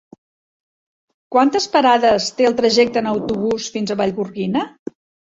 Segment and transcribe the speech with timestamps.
[1.35, 4.65] Quantes parades té el trajecte en autobús fins a Vallgorguina?